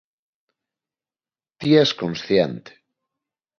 Ti 1.65 1.77
es 1.83 1.93
consciente. 2.01 2.71